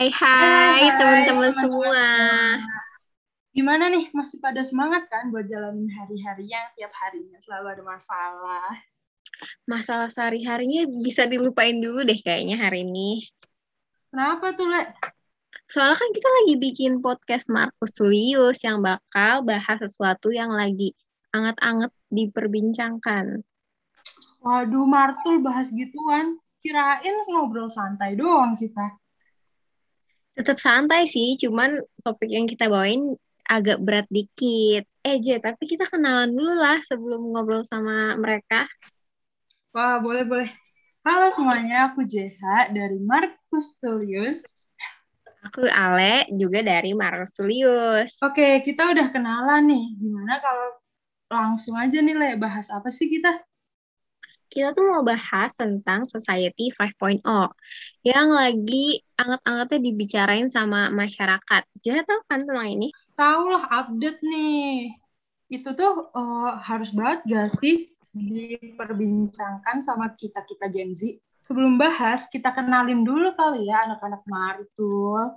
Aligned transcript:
Hai 0.00 0.08
hai 0.16 0.96
teman-teman 0.96 1.52
semua. 1.52 2.08
Gimana 3.52 3.92
nih, 3.92 4.08
masih 4.16 4.40
pada 4.40 4.64
semangat 4.64 5.04
kan 5.12 5.28
buat 5.28 5.44
jalanin 5.44 5.92
hari-hari 5.92 6.48
yang 6.48 6.72
tiap 6.72 6.88
harinya 7.04 7.36
selalu 7.44 7.76
ada 7.76 7.84
masalah? 7.84 8.72
Masalah 9.68 10.08
sehari-harinya 10.08 10.88
bisa 11.04 11.28
dilupain 11.28 11.84
dulu 11.84 12.00
deh 12.00 12.16
kayaknya 12.16 12.56
hari 12.56 12.88
ini. 12.88 13.28
Kenapa 14.08 14.56
tuh, 14.56 14.72
Le? 14.72 14.88
Soalnya 15.68 16.00
kan 16.00 16.10
kita 16.16 16.28
lagi 16.32 16.54
bikin 16.56 17.04
podcast 17.04 17.52
Markus 17.52 17.92
Tullius 17.92 18.64
yang 18.64 18.80
bakal 18.80 19.44
bahas 19.44 19.84
sesuatu 19.84 20.32
yang 20.32 20.48
lagi 20.48 20.96
anget-anget 21.36 21.92
diperbincangkan. 22.08 23.44
Waduh, 24.48 24.88
Martul 24.88 25.44
bahas 25.44 25.68
gituan. 25.68 26.40
Kirain 26.64 27.20
ngobrol 27.28 27.68
santai 27.68 28.16
doang 28.16 28.56
kita. 28.56 28.99
Tetap 30.40 30.56
santai 30.56 31.04
sih, 31.04 31.36
cuman 31.36 31.76
topik 32.00 32.32
yang 32.32 32.48
kita 32.48 32.72
bawain 32.72 33.12
agak 33.44 33.76
berat 33.84 34.08
dikit. 34.08 34.88
Eh, 35.04 35.20
Je, 35.20 35.36
tapi 35.36 35.68
kita 35.68 35.84
kenalan 35.84 36.32
dulu 36.32 36.56
lah 36.56 36.80
sebelum 36.80 37.28
ngobrol 37.28 37.60
sama 37.60 38.16
mereka. 38.16 38.64
Wah, 39.76 40.00
boleh-boleh. 40.00 40.48
Halo 41.04 41.28
semuanya, 41.28 41.92
aku 41.92 42.08
Jeha 42.08 42.72
dari 42.72 42.96
Marcus 43.04 43.76
Tullius. 43.84 44.40
Aku 45.44 45.68
Ale, 45.68 46.24
juga 46.32 46.64
dari 46.64 46.96
Marcus 46.96 47.36
Tullius. 47.36 48.16
Oke, 48.24 48.64
kita 48.64 48.96
udah 48.96 49.12
kenalan 49.12 49.68
nih. 49.68 49.84
Gimana 50.00 50.40
kalau 50.40 50.68
langsung 51.28 51.76
aja 51.76 52.00
nih, 52.00 52.16
Le, 52.16 52.30
bahas 52.40 52.72
apa 52.72 52.88
sih 52.88 53.12
kita? 53.12 53.44
Kita 54.50 54.74
tuh 54.74 54.82
mau 54.82 55.06
bahas 55.06 55.54
tentang 55.54 56.10
Society 56.10 56.74
5.0 56.74 57.22
yang 58.02 58.28
lagi 58.34 59.06
anget-angetnya 59.14 59.78
dibicarain 59.78 60.50
sama 60.50 60.90
masyarakat. 60.90 61.62
Jeha 61.78 62.02
tahu 62.02 62.20
kan 62.26 62.42
tentang 62.42 62.66
ini? 62.66 62.90
tahu 63.20 63.52
lah 63.52 63.64
update 63.68 64.24
nih. 64.24 64.96
Itu 65.52 65.76
tuh 65.76 66.08
uh, 66.16 66.56
harus 66.64 66.88
banget 66.96 67.20
gak 67.28 67.50
sih 67.60 67.92
diperbincangkan 68.16 69.84
sama 69.84 70.16
kita-kita 70.16 70.72
Gen 70.72 70.96
Z? 70.96 71.20
Sebelum 71.44 71.76
bahas, 71.76 72.24
kita 72.32 72.54
kenalin 72.56 73.04
dulu 73.04 73.36
kali 73.36 73.68
ya 73.68 73.84
anak-anak 73.84 74.24
Martul. 74.24 75.36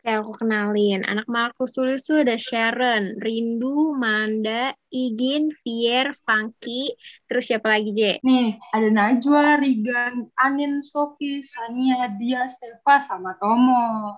Oke, 0.00 0.16
aku 0.16 0.32
kenalin. 0.40 1.04
Anak 1.04 1.28
Markus 1.28 1.76
tulis 1.76 2.00
tuh 2.08 2.24
ada 2.24 2.40
Sharon, 2.40 3.20
Rindu, 3.20 3.92
Manda, 4.00 4.72
Igin, 4.88 5.52
Fier, 5.52 6.16
Funky, 6.24 6.96
terus 7.28 7.52
siapa 7.52 7.68
lagi, 7.68 7.92
Je? 7.92 8.16
Nih, 8.24 8.56
ada 8.72 8.88
Najwa, 8.88 9.60
Rigan, 9.60 10.24
Anin, 10.40 10.80
Sofi, 10.80 11.44
Sania, 11.44 12.16
Dia, 12.16 12.48
Seva, 12.48 12.96
sama 13.04 13.36
Tomo. 13.36 14.16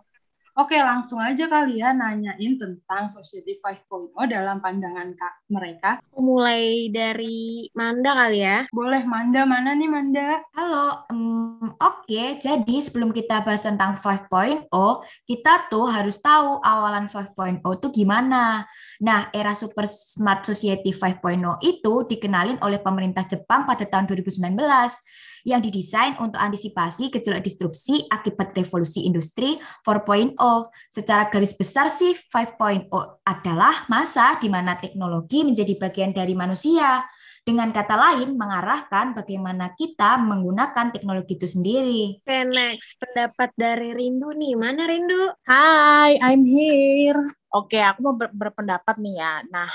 Oke, 0.54 0.78
langsung 0.78 1.18
aja 1.18 1.50
kali 1.50 1.82
ya 1.82 1.90
nanyain 1.90 2.62
tentang 2.62 3.10
Society 3.10 3.58
5.0 3.58 4.14
dalam 4.30 4.62
pandangan 4.62 5.18
kak 5.18 5.34
mereka. 5.50 5.98
Mulai 6.14 6.94
dari 6.94 7.66
Manda 7.74 8.14
kali 8.22 8.38
ya. 8.38 8.70
Boleh, 8.70 9.02
Manda. 9.02 9.42
Mana 9.50 9.74
nih, 9.74 9.90
Manda? 9.90 10.46
Halo, 10.54 11.10
um, 11.10 11.51
oke. 12.02 12.42
Jadi 12.42 12.76
sebelum 12.82 13.14
kita 13.14 13.46
bahas 13.46 13.62
tentang 13.62 13.94
5.0, 13.94 14.66
kita 15.22 15.70
tuh 15.70 15.86
harus 15.86 16.18
tahu 16.18 16.58
awalan 16.58 17.06
5.0 17.06 17.62
itu 17.62 17.88
gimana. 18.02 18.66
Nah, 18.98 19.30
era 19.30 19.54
Super 19.54 19.86
Smart 19.86 20.42
Society 20.42 20.90
5.0 20.90 21.62
itu 21.62 21.94
dikenalin 22.10 22.58
oleh 22.58 22.82
pemerintah 22.82 23.22
Jepang 23.30 23.62
pada 23.62 23.86
tahun 23.86 24.10
2019 24.10 24.50
yang 25.42 25.58
didesain 25.62 26.14
untuk 26.22 26.38
antisipasi 26.38 27.10
gejolak 27.10 27.42
disrupsi 27.42 28.06
akibat 28.10 28.54
revolusi 28.54 29.06
industri 29.06 29.58
4.0. 29.86 30.38
Secara 30.90 31.30
garis 31.30 31.54
besar 31.54 31.90
sih 31.90 32.14
5.0 32.14 32.90
adalah 33.26 33.86
masa 33.86 34.38
di 34.38 34.50
mana 34.50 34.78
teknologi 34.78 35.46
menjadi 35.46 35.78
bagian 35.78 36.10
dari 36.14 36.34
manusia. 36.34 37.02
Dengan 37.42 37.74
kata 37.74 37.98
lain, 37.98 38.38
mengarahkan 38.38 39.18
bagaimana 39.18 39.74
kita 39.74 40.14
menggunakan 40.14 40.94
teknologi 40.94 41.34
itu 41.34 41.50
sendiri. 41.50 42.22
Oke, 42.22 42.38
next. 42.46 42.94
Pendapat 43.02 43.50
dari 43.58 43.90
Rindu 43.90 44.30
nih. 44.30 44.54
Mana 44.54 44.86
Rindu? 44.86 45.34
Hai, 45.42 46.22
I'm 46.22 46.46
here. 46.46 47.18
Oke, 47.50 47.82
aku 47.82 47.98
mau 47.98 48.14
ber 48.14 48.30
berpendapat 48.30 48.94
nih 49.02 49.18
ya. 49.18 49.42
Nah, 49.50 49.66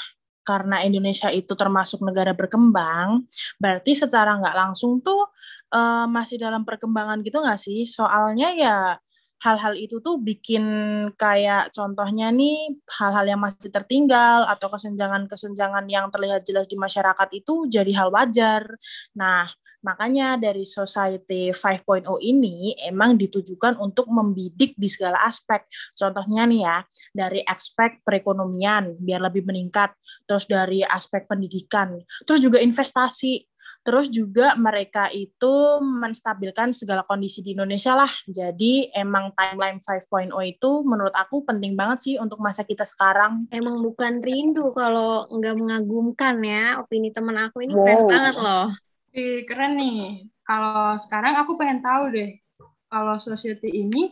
karena 0.48 0.80
Indonesia 0.88 1.28
itu 1.28 1.52
termasuk 1.60 2.00
negara 2.08 2.32
berkembang, 2.32 3.28
berarti 3.60 4.00
secara 4.00 4.40
nggak 4.40 4.56
langsung 4.56 5.04
tuh 5.04 5.28
uh, 5.76 6.08
masih 6.08 6.40
dalam 6.40 6.64
perkembangan 6.64 7.20
gitu 7.20 7.44
nggak 7.44 7.60
sih? 7.60 7.84
Soalnya 7.84 8.56
ya 8.56 8.96
hal-hal 9.38 9.78
itu 9.78 10.02
tuh 10.02 10.18
bikin 10.18 10.66
kayak 11.14 11.70
contohnya 11.70 12.34
nih 12.34 12.74
hal-hal 12.90 13.26
yang 13.30 13.42
masih 13.42 13.70
tertinggal 13.70 14.50
atau 14.50 14.68
kesenjangan-kesenjangan 14.74 15.86
yang 15.86 16.10
terlihat 16.10 16.42
jelas 16.42 16.66
di 16.66 16.74
masyarakat 16.74 17.30
itu 17.38 17.70
jadi 17.70 17.92
hal 17.94 18.10
wajar. 18.10 18.66
Nah, 19.14 19.46
makanya 19.86 20.42
dari 20.42 20.66
Society 20.66 21.54
5.0 21.54 22.08
ini 22.22 22.74
emang 22.82 23.14
ditujukan 23.14 23.78
untuk 23.78 24.10
membidik 24.10 24.74
di 24.74 24.90
segala 24.90 25.22
aspek. 25.22 25.70
Contohnya 25.94 26.50
nih 26.50 26.62
ya, 26.66 26.78
dari 27.14 27.42
aspek 27.46 28.02
perekonomian 28.02 28.98
biar 28.98 29.22
lebih 29.22 29.46
meningkat, 29.46 29.94
terus 30.26 30.50
dari 30.50 30.82
aspek 30.82 31.30
pendidikan, 31.30 32.02
terus 32.26 32.42
juga 32.42 32.58
investasi 32.58 33.57
Terus 33.88 34.12
juga 34.12 34.52
mereka 34.60 35.08
itu 35.16 35.80
menstabilkan 35.80 36.76
segala 36.76 37.08
kondisi 37.08 37.40
di 37.40 37.56
Indonesia 37.56 37.96
lah. 37.96 38.12
Jadi 38.28 38.92
emang 38.92 39.32
timeline 39.32 39.80
5.0 39.80 40.28
itu 40.44 40.72
menurut 40.84 41.16
aku 41.16 41.48
penting 41.48 41.80
banget 41.80 42.04
sih 42.04 42.16
untuk 42.20 42.44
masa 42.44 42.68
kita 42.68 42.84
sekarang. 42.84 43.48
Emang 43.48 43.80
bukan 43.80 44.20
rindu 44.20 44.76
kalau 44.76 45.24
nggak 45.32 45.56
mengagumkan 45.56 46.36
ya. 46.44 46.84
Opini 46.84 47.16
teman 47.16 47.48
aku 47.48 47.64
ini 47.64 47.80
wow. 47.80 47.88
keren 47.88 48.04
banget 48.12 48.36
loh. 48.36 48.68
Ih, 49.16 49.48
keren 49.48 49.80
nih. 49.80 50.28
Kalau 50.44 51.00
sekarang 51.00 51.40
aku 51.40 51.56
pengen 51.56 51.80
tahu 51.80 52.12
deh, 52.12 52.44
kalau 52.92 53.16
society 53.16 53.72
ini 53.72 54.12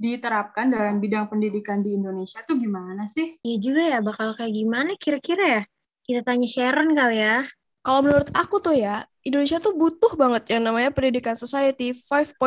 diterapkan 0.00 0.72
dalam 0.72 1.04
bidang 1.04 1.28
pendidikan 1.28 1.84
di 1.84 2.00
Indonesia 2.00 2.40
tuh 2.48 2.56
gimana 2.56 3.04
sih? 3.04 3.36
Iya 3.44 3.56
juga 3.60 3.82
ya, 3.92 3.98
bakal 4.00 4.32
kayak 4.40 4.56
gimana 4.56 4.96
kira-kira 4.96 5.44
ya? 5.60 5.62
Kita 6.00 6.24
tanya 6.24 6.48
Sharon 6.48 6.96
kali 6.96 7.20
ya. 7.20 7.44
Kalau 7.82 8.00
menurut 8.06 8.30
aku 8.30 8.62
tuh 8.62 8.78
ya, 8.78 9.02
Indonesia 9.26 9.58
tuh 9.58 9.74
butuh 9.74 10.14
banget 10.14 10.54
yang 10.54 10.62
namanya 10.66 10.94
pendidikan 10.94 11.34
society 11.34 11.90
5.0. 11.90 12.38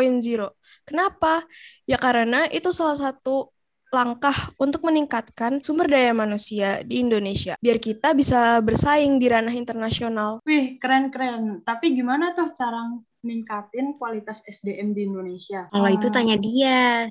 Kenapa? 0.88 1.44
Ya 1.84 2.00
karena 2.00 2.48
itu 2.48 2.72
salah 2.72 2.96
satu 2.96 3.52
langkah 3.92 4.36
untuk 4.60 4.84
meningkatkan 4.84 5.64
sumber 5.64 5.88
daya 5.88 6.12
manusia 6.12 6.84
di 6.84 7.00
Indonesia 7.00 7.56
biar 7.64 7.80
kita 7.80 8.12
bisa 8.12 8.60
bersaing 8.60 9.22
di 9.22 9.28
ranah 9.32 9.56
internasional. 9.56 10.44
Wih, 10.44 10.76
keren-keren. 10.84 11.64
Tapi 11.64 11.96
gimana 11.96 12.36
tuh 12.36 12.52
cara 12.52 12.92
meningkatin 13.24 13.96
kualitas 13.96 14.44
SDM 14.44 14.92
di 14.92 15.08
Indonesia? 15.08 15.72
Kalau 15.72 15.90
itu 15.90 16.08
tanya 16.12 16.36
dia. 16.36 17.08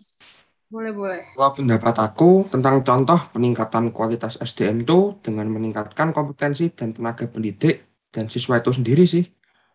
Boleh, 0.68 0.92
boleh. 0.92 1.22
Kalau 1.38 1.52
pendapat 1.54 1.94
aku 2.02 2.50
tentang 2.52 2.84
contoh 2.84 3.20
peningkatan 3.32 3.94
kualitas 3.94 4.36
SDM 4.42 4.82
itu 4.82 5.16
dengan 5.24 5.48
meningkatkan 5.48 6.10
kompetensi 6.12 6.68
dan 6.74 6.92
tenaga 6.92 7.24
pendidik 7.30 7.93
dan 8.14 8.30
siswa 8.30 8.62
itu 8.62 8.70
sendiri 8.70 9.02
sih. 9.10 9.26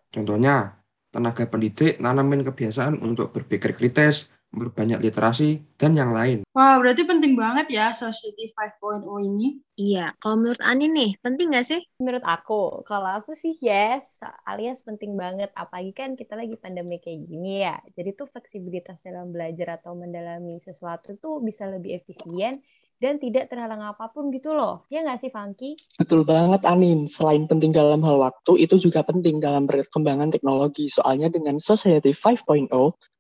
Contohnya, 0.08 0.80
tenaga 1.12 1.44
pendidik 1.44 2.00
nanamin 2.00 2.48
kebiasaan 2.48 3.04
untuk 3.04 3.36
berpikir 3.36 3.76
kritis, 3.76 4.32
berbanyak 4.50 5.04
literasi, 5.04 5.62
dan 5.78 5.94
yang 5.94 6.10
lain. 6.10 6.42
Wah, 6.58 6.82
berarti 6.82 7.06
penting 7.06 7.38
banget 7.38 7.70
ya 7.70 7.94
Society 7.94 8.50
5.0 8.58 9.06
ini. 9.22 9.62
Iya, 9.78 10.18
kalau 10.18 10.42
menurut 10.42 10.62
Ani 10.66 10.90
nih, 10.90 11.12
penting 11.22 11.54
nggak 11.54 11.68
sih? 11.68 11.82
Menurut 12.02 12.26
aku, 12.26 12.82
kalau 12.90 13.10
aku 13.14 13.38
sih 13.38 13.54
yes, 13.62 14.26
alias 14.50 14.82
penting 14.82 15.14
banget. 15.14 15.54
Apalagi 15.54 15.94
kan 15.94 16.18
kita 16.18 16.34
lagi 16.34 16.58
pandemi 16.58 16.98
kayak 16.98 17.30
gini 17.30 17.62
ya. 17.62 17.78
Jadi 17.94 18.10
tuh 18.18 18.26
fleksibilitas 18.32 19.06
dalam 19.06 19.30
belajar 19.30 19.78
atau 19.78 19.94
mendalami 19.94 20.58
sesuatu 20.58 21.14
tuh 21.22 21.46
bisa 21.46 21.70
lebih 21.70 22.02
efisien 22.02 22.58
dan 23.00 23.16
tidak 23.18 23.48
terhalang 23.48 23.80
apa 23.80 24.12
pun 24.12 24.28
gitu 24.30 24.52
loh. 24.52 24.86
Ya 24.92 25.02
nggak 25.02 25.24
sih, 25.24 25.32
Funky? 25.32 25.80
Betul 25.96 26.28
banget, 26.28 26.68
Anin. 26.68 27.08
Selain 27.08 27.48
penting 27.48 27.72
dalam 27.72 28.04
hal 28.04 28.20
waktu, 28.20 28.60
itu 28.60 28.76
juga 28.76 29.02
penting 29.02 29.40
dalam 29.40 29.66
perkembangan 29.66 30.30
teknologi. 30.30 30.92
Soalnya 30.92 31.32
dengan 31.32 31.58
Society 31.58 32.12
5.0, 32.12 32.70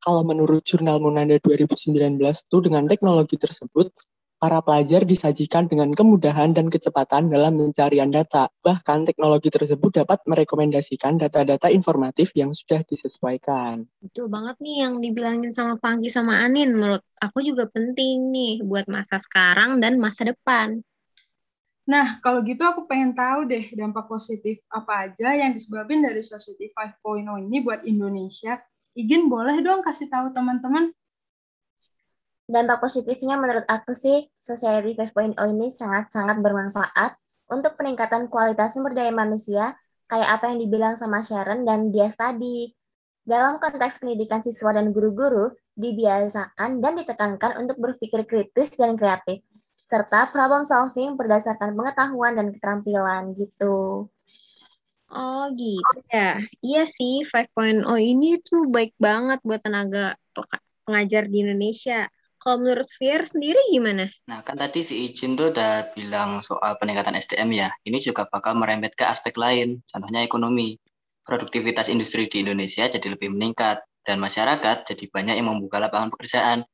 kalau 0.03 0.21
menurut 0.27 0.61
jurnal 0.67 0.99
Munanda 0.99 1.39
2019 1.39 2.19
itu 2.19 2.57
dengan 2.59 2.83
teknologi 2.85 3.39
tersebut, 3.39 3.95
para 4.39 4.63
pelajar 4.63 5.03
disajikan 5.03 5.67
dengan 5.67 5.91
kemudahan 5.91 6.55
dan 6.55 6.71
kecepatan 6.71 7.27
dalam 7.27 7.59
pencarian 7.59 8.07
data. 8.07 8.47
Bahkan 8.63 9.03
teknologi 9.03 9.51
tersebut 9.51 10.01
dapat 10.01 10.23
merekomendasikan 10.23 11.19
data-data 11.19 11.67
informatif 11.67 12.31
yang 12.39 12.55
sudah 12.55 12.81
disesuaikan. 12.87 13.83
Betul 13.99 14.31
banget 14.31 14.55
nih 14.63 14.87
yang 14.87 15.03
dibilangin 15.03 15.51
sama 15.51 15.75
Panggi 15.75 16.07
sama 16.07 16.39
Anin. 16.39 16.71
Menurut 16.71 17.03
aku 17.19 17.43
juga 17.43 17.67
penting 17.67 18.31
nih 18.31 18.63
buat 18.63 18.87
masa 18.87 19.19
sekarang 19.19 19.83
dan 19.83 19.99
masa 19.99 20.31
depan. 20.31 20.79
Nah, 21.89 22.21
kalau 22.21 22.39
gitu 22.45 22.61
aku 22.63 22.85
pengen 22.87 23.17
tahu 23.17 23.49
deh 23.49 23.75
dampak 23.75 24.05
positif 24.07 24.61
apa 24.69 25.09
aja 25.09 25.35
yang 25.35 25.51
disebabkan 25.51 26.05
dari 26.05 26.21
Society 26.21 26.71
5.0 26.71 27.49
ini 27.49 27.59
buat 27.65 27.81
Indonesia. 27.83 28.61
Izin 28.93 29.27
boleh 29.27 29.59
dong 29.65 29.81
kasih 29.81 30.05
tahu 30.07 30.29
teman-teman 30.29 30.93
Dampak 32.49 32.81
positifnya 32.81 33.37
menurut 33.37 33.61
aku 33.69 33.93
sih, 33.93 34.25
Society 34.41 34.97
5.0 34.97 35.37
ini 35.37 35.69
sangat-sangat 35.69 36.41
bermanfaat 36.41 37.13
untuk 37.45 37.77
peningkatan 37.77 38.25
kualitas 38.25 38.73
sumber 38.73 38.97
daya 38.97 39.13
manusia, 39.13 39.77
kayak 40.09 40.41
apa 40.41 40.49
yang 40.49 40.57
dibilang 40.57 40.97
sama 40.97 41.21
Sharon 41.21 41.61
dan 41.61 41.93
dia 41.93 42.09
tadi. 42.09 42.73
Dalam 43.21 43.61
konteks 43.61 44.01
pendidikan 44.01 44.41
siswa 44.41 44.73
dan 44.73 44.89
guru-guru, 44.89 45.53
dibiasakan 45.77 46.81
dan 46.81 46.97
ditekankan 46.97 47.61
untuk 47.61 47.77
berpikir 47.77 48.25
kritis 48.25 48.73
dan 48.73 48.97
kreatif, 48.97 49.45
serta 49.85 50.33
problem 50.33 50.65
solving 50.65 51.13
berdasarkan 51.21 51.77
pengetahuan 51.77 52.33
dan 52.33 52.49
keterampilan 52.49 53.37
gitu. 53.37 54.09
Oh 55.13 55.45
gitu 55.53 56.01
ya. 56.09 56.41
Iya 56.65 56.83
sih 56.89 57.21
5.0 57.21 57.85
ini 58.01 58.41
tuh 58.41 58.73
baik 58.73 58.97
banget 58.97 59.37
buat 59.45 59.61
tenaga 59.61 60.17
pengajar 60.89 61.29
di 61.29 61.45
Indonesia. 61.45 62.09
Kalau 62.39 62.63
menurut 62.63 62.87
Fir 62.87 63.27
sendiri 63.27 63.59
gimana? 63.69 64.07
Nah, 64.31 64.39
kan 64.41 64.55
tadi 64.55 64.79
si 64.79 65.11
Ijin 65.11 65.35
tuh 65.35 65.51
udah 65.51 65.91
bilang 65.91 66.39
soal 66.39 66.79
peningkatan 66.79 67.19
SDM 67.19 67.51
ya. 67.51 67.69
Ini 67.83 67.99
juga 67.99 68.23
bakal 68.31 68.55
merembet 68.55 68.95
ke 68.95 69.03
aspek 69.03 69.35
lain, 69.35 69.83
contohnya 69.85 70.23
ekonomi. 70.23 70.79
Produktivitas 71.27 71.91
industri 71.91 72.31
di 72.31 72.41
Indonesia 72.41 72.87
jadi 72.87 73.11
lebih 73.11 73.35
meningkat, 73.35 73.83
dan 74.07 74.17
masyarakat 74.17 74.89
jadi 74.89 75.05
banyak 75.11 75.35
yang 75.37 75.53
membuka 75.53 75.77
lapangan 75.77 76.09
pekerjaan. 76.09 76.65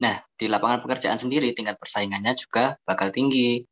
Nah, 0.00 0.16
di 0.34 0.48
lapangan 0.48 0.80
pekerjaan 0.80 1.20
sendiri 1.20 1.52
tingkat 1.52 1.76
persaingannya 1.76 2.32
juga 2.34 2.80
bakal 2.88 3.12
tinggi. 3.12 3.62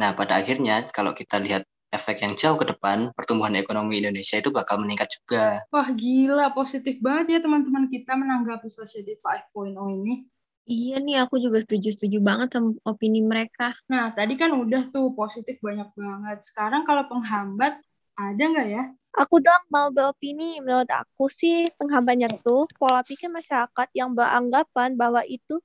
Nah, 0.00 0.16
pada 0.16 0.40
akhirnya 0.40 0.82
kalau 0.90 1.12
kita 1.12 1.36
lihat 1.38 1.68
efek 1.92 2.24
yang 2.24 2.34
jauh 2.34 2.58
ke 2.58 2.66
depan, 2.66 3.12
pertumbuhan 3.14 3.54
ekonomi 3.54 4.02
Indonesia 4.02 4.40
itu 4.40 4.50
bakal 4.50 4.82
meningkat 4.82 5.08
juga. 5.14 5.62
Wah, 5.70 5.88
gila. 5.92 6.50
Positif 6.56 6.98
banget 6.98 7.36
ya 7.36 7.38
teman-teman 7.44 7.86
kita 7.86 8.16
menanggapi 8.16 8.66
Society 8.66 9.14
5.0 9.20 9.76
ini. 10.02 10.26
Iya 10.66 10.98
nih, 10.98 11.22
aku 11.22 11.38
juga 11.38 11.62
setuju-setuju 11.62 12.18
banget 12.18 12.58
sama 12.58 12.74
opini 12.82 13.22
mereka. 13.22 13.70
Nah, 13.86 14.10
tadi 14.10 14.34
kan 14.34 14.50
udah 14.50 14.90
tuh 14.90 15.14
positif 15.14 15.62
banyak 15.62 15.86
banget. 15.94 16.42
Sekarang 16.42 16.82
kalau 16.82 17.06
penghambat, 17.06 17.78
ada 18.18 18.42
nggak 18.42 18.68
ya? 18.74 18.84
Aku 19.14 19.38
dong 19.38 19.62
mau 19.70 19.94
beropini. 19.94 20.58
Menurut 20.58 20.90
aku 20.90 21.30
sih 21.30 21.70
penghambatnya 21.78 22.26
tuh 22.42 22.66
pola 22.82 23.06
pikir 23.06 23.30
masyarakat 23.30 23.88
yang 23.94 24.10
beranggapan 24.10 24.98
bahwa 24.98 25.22
itu 25.30 25.62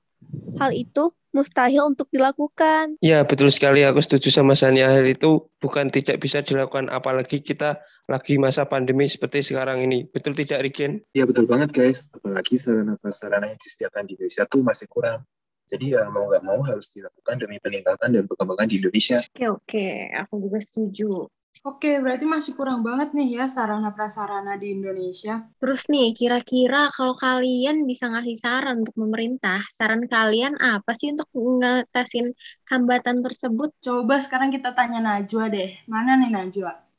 hal 0.62 0.70
itu 0.70 1.10
mustahil 1.32 1.88
untuk 1.88 2.08
dilakukan. 2.12 3.00
Ya, 3.00 3.24
betul 3.26 3.48
sekali. 3.48 3.82
Aku 3.82 3.98
setuju 4.04 4.28
sama 4.30 4.52
Sania. 4.54 4.92
Hal 4.92 5.08
itu 5.08 5.48
bukan 5.58 5.88
tidak 5.88 6.20
bisa 6.20 6.44
dilakukan, 6.44 6.92
apalagi 6.92 7.40
kita 7.40 7.80
lagi 8.06 8.36
masa 8.36 8.68
pandemi 8.68 9.08
seperti 9.08 9.42
sekarang 9.42 9.80
ini. 9.82 10.06
Betul 10.06 10.36
tidak, 10.36 10.62
Rigen? 10.62 11.02
Ya, 11.16 11.24
betul 11.24 11.48
banget, 11.48 11.72
guys. 11.72 12.06
Apalagi 12.12 12.60
sarana-prasarana 12.60 13.50
yang 13.50 13.58
disediakan 13.58 14.04
di 14.06 14.14
Indonesia 14.20 14.44
tuh 14.46 14.60
masih 14.62 14.86
kurang. 14.86 15.24
Jadi 15.72 15.96
ya 15.96 16.04
mau 16.12 16.28
nggak 16.28 16.44
mau 16.44 16.60
harus 16.68 16.92
dilakukan 16.92 17.40
demi 17.40 17.56
peningkatan 17.56 18.12
dan 18.12 18.24
perkembangan 18.28 18.68
di 18.68 18.76
Indonesia. 18.76 19.24
Oke, 19.24 19.48
oke. 19.48 19.88
Aku 20.26 20.44
juga 20.44 20.58
setuju. 20.60 21.32
Oke, 21.62 22.00
berarti 22.00 22.24
masih 22.24 22.56
kurang 22.56 22.80
banget 22.80 23.12
nih 23.12 23.28
ya 23.38 23.44
sarana 23.46 23.92
prasarana 23.92 24.56
di 24.56 24.72
Indonesia. 24.72 25.46
Terus 25.60 25.86
nih, 25.92 26.10
kira-kira 26.16 26.88
kalau 26.90 27.14
kalian 27.14 27.84
bisa 27.84 28.08
ngasih 28.08 28.36
saran 28.40 28.82
untuk 28.82 28.96
pemerintah, 28.96 29.60
saran 29.68 30.08
kalian 30.08 30.56
apa 30.58 30.90
sih 30.96 31.12
untuk 31.12 31.28
ngatasin 31.30 32.34
hambatan 32.66 33.22
tersebut? 33.22 33.70
Coba 33.78 34.18
sekarang 34.24 34.50
kita 34.50 34.72
tanya 34.72 34.98
Najwa 35.04 35.52
deh. 35.52 35.70
Mana 35.86 36.18
nih 36.18 36.32
Najwa? 36.32 36.91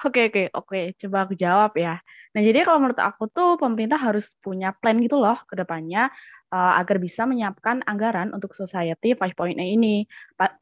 Oke, 0.00 0.32
oke, 0.32 0.42
oke. 0.56 0.80
Coba 0.98 1.28
aku 1.28 1.34
jawab 1.36 1.76
ya. 1.76 2.00
Nah, 2.32 2.40
jadi 2.40 2.64
kalau 2.64 2.80
menurut 2.80 2.98
aku 2.98 3.28
tuh 3.28 3.60
pemerintah 3.60 4.00
harus 4.00 4.32
punya 4.40 4.72
plan 4.72 4.96
gitu 4.98 5.20
loh 5.20 5.36
ke 5.44 5.52
depannya 5.52 6.08
uh, 6.52 6.72
agar 6.80 7.00
bisa 7.00 7.28
menyiapkan 7.28 7.84
anggaran 7.88 8.32
untuk 8.36 8.52
Society 8.52 9.16
5.0 9.16 9.56
ini, 9.56 10.04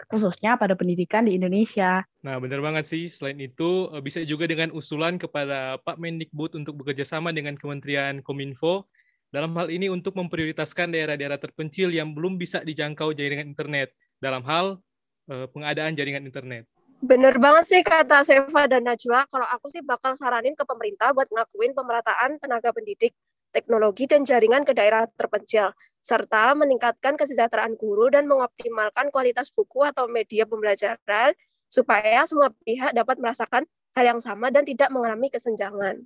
khususnya 0.06 0.54
pada 0.54 0.78
pendidikan 0.78 1.26
di 1.26 1.38
Indonesia. 1.38 2.06
Nah, 2.22 2.38
benar 2.38 2.62
banget 2.62 2.86
sih. 2.86 3.10
Selain 3.10 3.36
itu, 3.42 3.90
uh, 3.90 4.02
bisa 4.02 4.22
juga 4.22 4.46
dengan 4.46 4.70
usulan 4.70 5.18
kepada 5.18 5.78
Pak 5.82 5.98
Mendikbud 5.98 6.58
untuk 6.58 6.78
bekerja 6.80 7.02
sama 7.02 7.34
dengan 7.34 7.58
Kementerian 7.58 8.22
Kominfo 8.22 8.86
dalam 9.30 9.54
hal 9.54 9.70
ini 9.70 9.86
untuk 9.86 10.18
memprioritaskan 10.18 10.90
daerah-daerah 10.90 11.38
terpencil 11.38 11.90
yang 11.94 12.14
belum 12.14 12.34
bisa 12.34 12.66
dijangkau 12.66 13.14
jaringan 13.14 13.54
internet 13.54 13.94
dalam 14.18 14.42
hal 14.42 14.82
uh, 15.30 15.46
pengadaan 15.50 15.94
jaringan 15.94 16.26
internet. 16.26 16.66
Bener 17.00 17.40
banget 17.40 17.64
sih 17.64 17.80
kata 17.80 18.20
Seva 18.20 18.68
dan 18.68 18.84
Najwa. 18.84 19.24
Kalau 19.24 19.48
aku 19.48 19.72
sih 19.72 19.80
bakal 19.80 20.12
saranin 20.20 20.52
ke 20.52 20.68
pemerintah 20.68 21.16
buat 21.16 21.32
ngakuin 21.32 21.72
pemerataan 21.72 22.36
tenaga 22.36 22.76
pendidik, 22.76 23.16
teknologi, 23.56 24.04
dan 24.04 24.28
jaringan 24.28 24.68
ke 24.68 24.76
daerah 24.76 25.08
terpencil, 25.16 25.72
serta 26.04 26.52
meningkatkan 26.52 27.16
kesejahteraan 27.16 27.80
guru 27.80 28.12
dan 28.12 28.28
mengoptimalkan 28.28 29.08
kualitas 29.08 29.48
buku 29.48 29.80
atau 29.88 30.12
media 30.12 30.44
pembelajaran 30.44 31.32
supaya 31.72 32.20
semua 32.28 32.52
pihak 32.68 32.92
dapat 32.92 33.16
merasakan 33.16 33.64
hal 33.96 34.04
yang 34.04 34.20
sama 34.20 34.52
dan 34.52 34.68
tidak 34.68 34.92
mengalami 34.92 35.32
kesenjangan. 35.32 36.04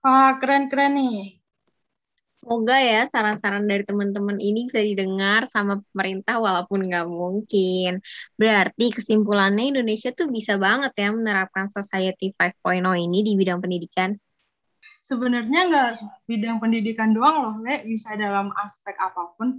Wah, 0.00 0.38
keren-keren 0.40 0.96
nih. 0.96 1.37
Semoga 2.38 2.78
ya 2.78 3.02
saran-saran 3.10 3.66
dari 3.66 3.82
teman-teman 3.82 4.38
ini 4.38 4.70
bisa 4.70 4.78
didengar 4.78 5.42
sama 5.42 5.82
pemerintah 5.90 6.38
walaupun 6.38 6.86
nggak 6.86 7.10
mungkin. 7.10 7.98
Berarti 8.38 8.94
kesimpulannya 8.94 9.74
Indonesia 9.74 10.14
tuh 10.14 10.30
bisa 10.30 10.54
banget 10.54 10.94
ya 10.94 11.10
menerapkan 11.10 11.66
Society 11.66 12.30
5.0 12.30 12.94
ini 12.94 13.26
di 13.26 13.34
bidang 13.34 13.58
pendidikan. 13.58 14.14
Sebenarnya 15.02 15.60
nggak 15.66 15.90
bidang 16.30 16.62
pendidikan 16.62 17.10
doang 17.10 17.36
loh, 17.42 17.54
Le. 17.66 17.82
Bisa 17.82 18.14
dalam 18.14 18.54
aspek 18.54 18.94
apa 19.02 19.34
pun. 19.34 19.58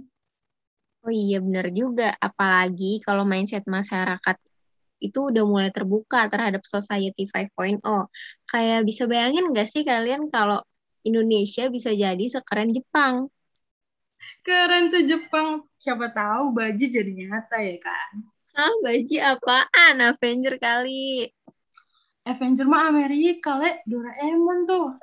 Oh 1.04 1.12
iya 1.12 1.36
benar 1.44 1.68
juga. 1.76 2.16
Apalagi 2.16 3.04
kalau 3.04 3.28
mindset 3.28 3.68
masyarakat 3.68 4.36
itu 5.04 5.18
udah 5.32 5.44
mulai 5.44 5.68
terbuka 5.68 6.28
terhadap 6.32 6.64
Society 6.64 7.28
5.0. 7.28 8.08
Kayak 8.48 8.88
bisa 8.88 9.04
bayangin 9.04 9.52
nggak 9.52 9.68
sih 9.68 9.84
kalian 9.84 10.32
kalau 10.32 10.64
Indonesia 11.04 11.68
bisa 11.72 11.90
jadi 11.92 12.24
sekeren 12.28 12.70
Jepang. 12.72 13.28
Keren 14.44 14.92
tuh 14.92 15.04
Jepang. 15.04 15.64
Siapa 15.80 16.12
tahu 16.12 16.52
Baji 16.52 16.92
jadi 16.92 17.08
nyata 17.08 17.60
ya 17.60 17.76
kan? 17.80 18.12
Hah, 18.56 18.72
Baji 18.84 19.16
apaan? 19.20 19.94
Avenger 20.00 20.60
kali. 20.60 21.32
Avenger 22.28 22.68
mah 22.68 22.92
Amerika, 22.92 23.56
le. 23.56 23.80
Doraemon 23.88 24.68
tuh. 24.68 24.96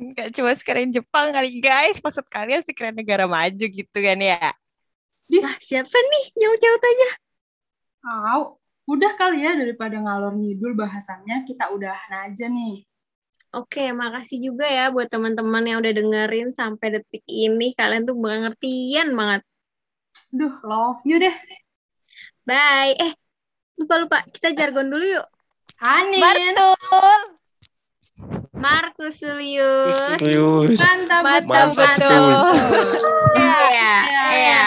Enggak 0.00 0.32
cuma 0.32 0.56
sekeren 0.56 0.88
Jepang 0.88 1.28
kali, 1.36 1.60
guys. 1.60 2.00
Maksud 2.00 2.24
kalian 2.32 2.64
sekeren 2.64 2.96
negara 2.96 3.28
maju 3.28 3.64
gitu 3.68 3.98
kan 4.00 4.16
ya? 4.16 4.40
Wah, 5.32 5.56
siapa 5.60 5.92
nih? 5.92 6.24
Nyaut-nyaut 6.36 6.82
aja. 6.84 7.08
Tahu. 8.00 8.42
Udah 8.82 9.14
kali 9.14 9.46
ya 9.46 9.54
daripada 9.54 9.94
ngalor 9.94 10.34
ngidul 10.34 10.74
bahasannya, 10.74 11.46
kita 11.46 11.70
udahan 11.70 12.32
aja 12.32 12.50
nih. 12.50 12.82
Oke, 13.52 13.92
makasih 13.92 14.40
juga 14.40 14.64
ya 14.64 14.88
buat 14.88 15.12
teman-teman 15.12 15.60
yang 15.68 15.84
udah 15.84 15.92
dengerin 15.92 16.56
sampai 16.56 16.96
detik 16.96 17.20
ini. 17.28 17.76
Kalian 17.76 18.08
tuh 18.08 18.16
pengertian 18.16 19.12
banget. 19.12 19.44
Duh, 20.32 20.56
love 20.64 21.04
you 21.04 21.20
deh. 21.20 21.36
Bye. 22.48 22.96
Eh, 22.96 23.12
lupa-lupa. 23.76 24.24
Kita 24.32 24.56
jargon 24.56 24.88
dulu 24.88 25.04
yuk. 25.04 25.26
Anin. 25.84 26.16
Betul. 26.56 27.20
Markus 28.56 29.20
Julius. 29.20 30.16
Julius. 30.16 30.80
Mantap, 30.80 31.20
mantap, 31.20 31.76
mantap 31.76 31.76
betul. 31.76 32.56
Iya, 33.36 33.96
iya. 34.32 34.64